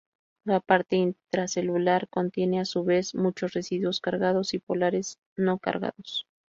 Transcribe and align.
La 0.45 0.61
parte 0.61 0.95
intracelular, 0.95 2.07
contiene 2.09 2.59
a 2.59 2.65
su 2.65 2.83
vez 2.83 3.13
muchos 3.13 3.53
residuos 3.53 4.01
cargados 4.01 4.55
y 4.55 4.57
polares 4.57 5.19
no 5.37 5.59
cargados. 5.59 6.25